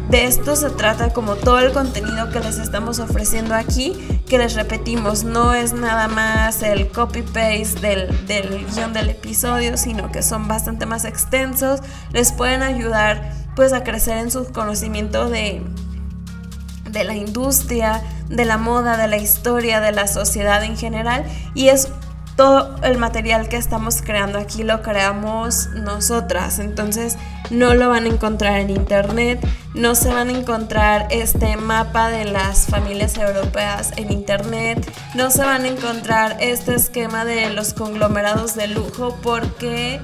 [0.09, 4.53] de esto se trata como todo el contenido que les estamos ofreciendo aquí, que les
[4.53, 10.47] repetimos, no es nada más el copy-paste del, del guion del episodio, sino que son
[10.47, 11.79] bastante más extensos,
[12.13, 15.61] les pueden ayudar pues a crecer en su conocimiento de,
[16.89, 21.25] de la industria, de la moda, de la historia, de la sociedad en general.
[21.53, 21.89] Y es
[22.35, 27.17] todo el material que estamos creando aquí lo creamos nosotras, entonces
[27.49, 29.39] no lo van a encontrar en internet,
[29.73, 34.85] no se van a encontrar este mapa de las familias europeas en internet,
[35.15, 40.01] no se van a encontrar este esquema de los conglomerados de lujo porque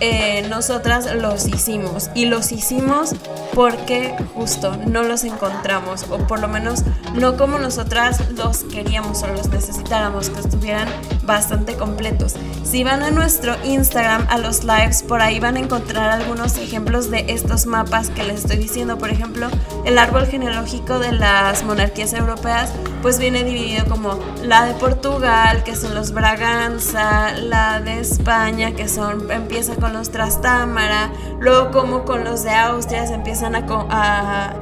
[0.00, 3.14] eh, nosotras los hicimos y los hicimos
[3.54, 6.84] porque justo no los encontramos o por lo menos
[7.14, 10.88] no como nosotras los queríamos o los necesitáramos que estuvieran
[11.24, 12.34] bastante completos.
[12.62, 17.10] Si van a nuestro Instagram a los lives por ahí van a encontrar algunos ejemplos
[17.10, 19.48] de estos mapas que les estoy diciendo, por ejemplo,
[19.84, 22.70] el árbol genealógico de las monarquías europeas
[23.02, 28.88] pues viene dividido como la de Portugal, que son los Braganza, la de España, que
[28.88, 31.10] son empieza con los Trastámara,
[31.40, 34.54] luego como con los de Austria se empiezan a, a,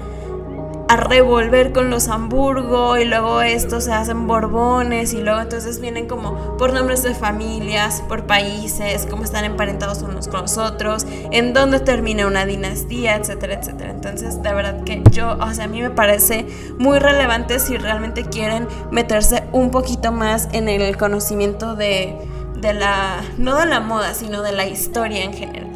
[0.88, 6.06] a revolver con los Hamburgo y luego estos se hacen Borbones y luego entonces vienen
[6.06, 11.52] como por nombres de familias, por países, cómo están emparentados unos con los otros, en
[11.52, 13.90] dónde termina una dinastía, etcétera, etcétera.
[13.90, 16.46] Entonces, de verdad que yo, o sea, a mí me parece
[16.78, 22.16] muy relevante si realmente quieren meterse un poquito más en el conocimiento de
[22.60, 25.70] de la, no de la moda, sino de la historia en general.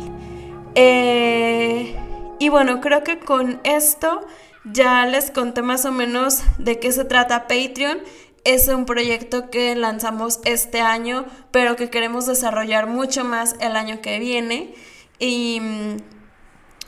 [0.75, 1.97] Eh,
[2.39, 4.27] y bueno, creo que con esto
[4.65, 7.99] ya les conté más o menos de qué se trata Patreon.
[8.45, 14.01] Es un proyecto que lanzamos este año, pero que queremos desarrollar mucho más el año
[14.01, 14.75] que viene.
[15.19, 15.61] Y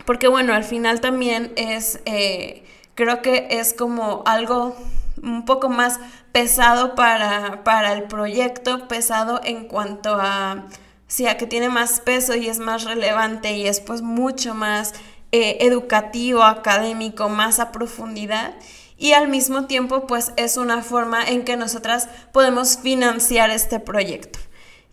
[0.07, 2.65] porque bueno, al final también es, eh,
[2.95, 4.77] creo que es como algo
[5.23, 6.01] un poco más
[6.33, 10.67] pesado para, para el proyecto, pesado en cuanto a,
[11.07, 14.95] sí, que tiene más peso y es más relevante y es pues mucho más
[15.31, 18.55] eh, educativo, académico, más a profundidad
[18.99, 24.39] y al mismo tiempo pues es una forma en que nosotras podemos financiar este proyecto.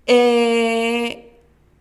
[0.08, 1.29] Eh,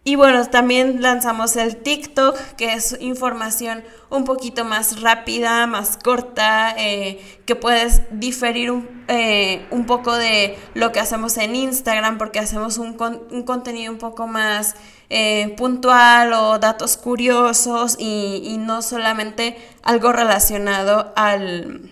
[0.09, 6.75] y bueno, también lanzamos el TikTok, que es información un poquito más rápida, más corta,
[6.79, 12.39] eh, que puedes diferir un, eh, un, poco de lo que hacemos en Instagram, porque
[12.39, 12.97] hacemos un,
[13.31, 14.77] un contenido un poco más
[15.11, 21.91] eh, puntual o datos curiosos y, y no solamente algo relacionado al...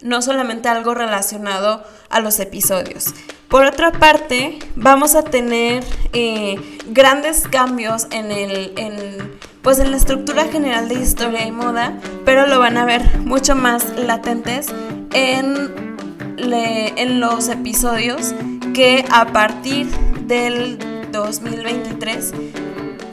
[0.00, 3.12] No solamente algo relacionado a los episodios.
[3.48, 6.56] Por otra parte, vamos a tener eh,
[6.88, 12.46] grandes cambios en, el, en, pues en la estructura general de historia y moda, pero
[12.46, 14.66] lo van a ver mucho más latentes
[15.12, 15.96] en,
[16.38, 18.34] en los episodios
[18.74, 19.86] que a partir
[20.26, 20.78] del
[21.12, 22.32] 2023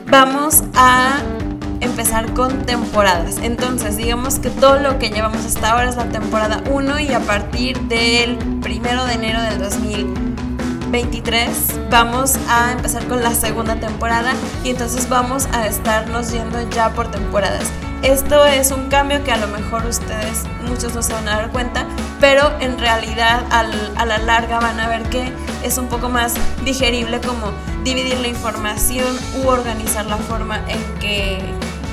[0.07, 1.21] vamos a
[1.83, 3.37] empezar con temporadas.
[3.41, 7.19] Entonces, digamos que todo lo que llevamos hasta ahora es la temporada 1 y a
[7.19, 11.49] partir del 1 de enero del 2023
[11.89, 17.11] vamos a empezar con la segunda temporada y entonces vamos a estarnos yendo ya por
[17.11, 17.65] temporadas.
[18.03, 21.51] Esto es un cambio que a lo mejor ustedes muchos no se van a dar
[21.51, 21.85] cuenta,
[22.19, 25.31] pero en realidad a la larga van a ver que
[25.63, 26.33] es un poco más
[26.65, 27.53] digerible como
[27.85, 31.39] dividir la información u organizar la forma en que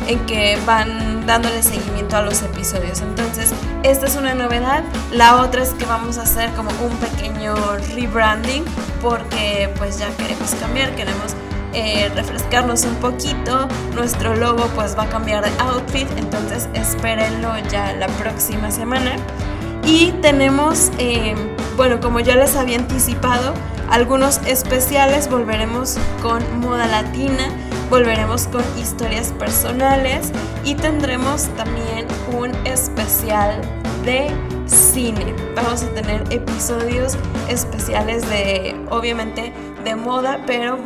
[0.08, 3.00] en que van dándole seguimiento a los episodios.
[3.00, 4.82] Entonces, esta es una novedad.
[5.12, 7.54] La otra es que vamos a hacer como un pequeño
[7.94, 8.64] rebranding
[9.00, 11.34] porque pues ya queremos cambiar, queremos
[11.72, 13.68] eh, refrescarnos un poquito.
[13.94, 19.16] Nuestro logo pues va a cambiar de outfit, entonces espérenlo ya la próxima semana.
[19.84, 21.34] Y tenemos, eh,
[21.76, 23.54] bueno, como ya les había anticipado,
[23.90, 25.28] algunos especiales.
[25.28, 27.50] Volveremos con moda latina,
[27.90, 30.30] volveremos con historias personales
[30.64, 33.60] y tendremos también un especial
[34.04, 34.30] de
[34.66, 35.34] cine.
[35.56, 37.18] Vamos a tener episodios
[37.48, 40.78] especiales de, obviamente, de moda, pero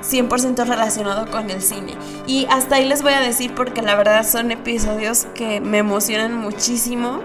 [0.00, 1.92] 100% relacionado con el cine.
[2.26, 6.38] Y hasta ahí les voy a decir porque la verdad son episodios que me emocionan
[6.38, 7.20] muchísimo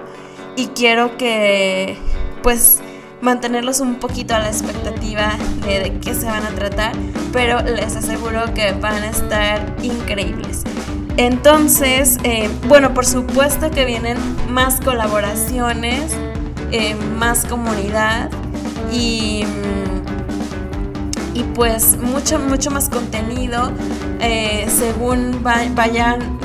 [0.58, 1.98] y quiero que
[2.44, 2.82] pues
[3.22, 6.94] mantenerlos un poquito a la expectativa de, qué se van a tratar,
[7.32, 10.64] pero les aseguro que van a estar increíbles.
[11.18, 14.18] Entonces, eh, bueno, por supuesto que vienen
[14.50, 16.16] más colaboraciones,
[16.72, 18.32] eh, más comunidad
[18.92, 19.44] y,
[21.34, 23.72] y pues mucho, mucho más contenido
[24.20, 26.40] eh, según vayan,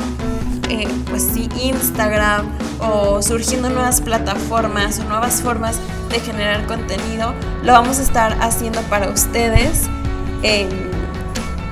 [1.09, 2.47] pues sí, Instagram
[2.81, 5.79] o surgiendo nuevas plataformas o nuevas formas
[6.09, 9.89] de generar contenido, lo vamos a estar haciendo para ustedes.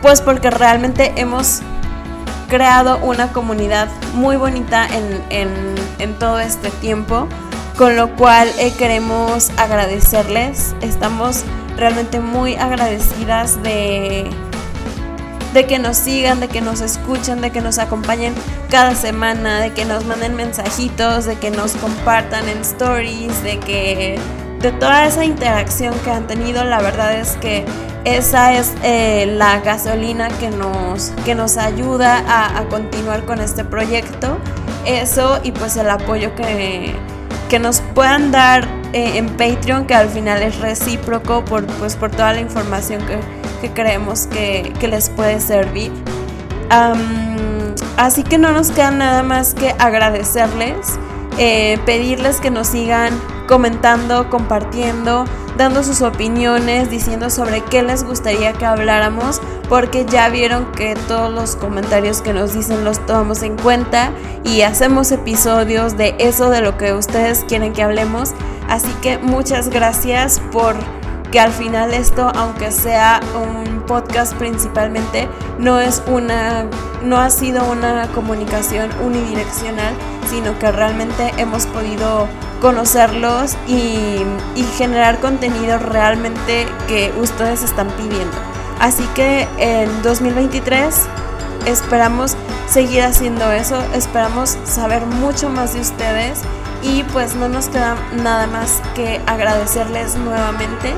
[0.02, 1.62] pues porque realmente hemos
[2.48, 7.26] creado una comunidad muy bonita en, todo este tiempo,
[7.76, 10.74] con lo cual eh, queremos agradecerles.
[10.80, 11.44] Estamos
[11.76, 14.30] realmente muy agradecidas de,
[15.54, 18.34] de que nos sigan, de que nos escuchen, de que nos acompañen
[18.70, 24.18] cada semana, de que nos manden mensajitos, de que nos compartan en stories, de que
[24.60, 27.64] de toda esa interacción que han tenido, la verdad es que
[28.04, 34.38] esa es eh, la gasolina que nos, que nos ayuda a, continuar con este proyecto.
[34.84, 36.94] Eso y pues el apoyo que,
[37.48, 42.10] que nos puedan dar eh, en Patreon, que al final es recíproco por, pues, por
[42.10, 43.18] toda la información que,
[43.70, 45.92] creemos que, les puede servir.
[47.96, 50.98] así que no nos queda nada más que agradecerles,
[51.38, 53.12] eh, pedirles que nos sigan
[53.48, 55.24] comentando, compartiendo,
[55.56, 61.32] dando sus opiniones, diciendo sobre qué les gustaría que habláramos, porque ya vieron que todos
[61.32, 64.12] los comentarios que nos dicen los tomamos en cuenta
[64.44, 68.32] y hacemos episodios de eso de lo que ustedes quieren que hablemos.
[68.68, 70.74] Así que muchas gracias por
[71.34, 75.28] que al final esto, aunque sea un podcast principalmente,
[75.58, 76.66] no es una
[77.02, 79.92] no ha sido una comunicación unidireccional,
[80.30, 82.28] sino que realmente hemos podido
[82.60, 84.22] conocerlos y,
[84.78, 88.36] generar contenido realmente que ustedes están pidiendo.
[88.78, 91.00] Así que en 2023
[91.66, 92.36] esperamos
[92.68, 96.42] seguir haciendo eso, esperamos saber mucho más de ustedes
[96.84, 100.92] y pues no nos queda nada más que agradecerles nuevamente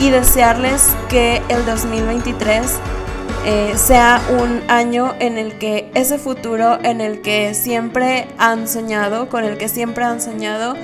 [0.00, 2.78] y desearles que el 2023
[3.46, 9.28] eh, sea un año en el que ese futuro en el que siempre han soñado,
[9.28, 10.74] con el que siempre han soñado,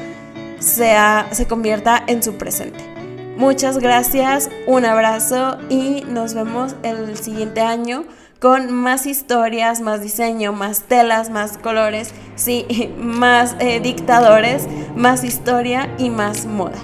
[0.60, 2.78] sea, se convierta en su presente.
[3.36, 8.04] Muchas gracias, un abrazo y nos vemos el siguiente año
[8.44, 12.66] con más historias, más diseño, más telas, más colores, sí,
[12.98, 16.76] más eh, dictadores, más historia y más moda.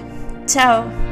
[0.47, 1.10] Chao.